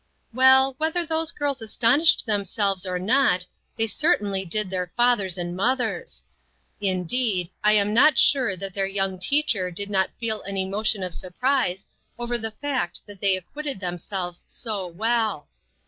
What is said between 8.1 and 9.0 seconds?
sure that their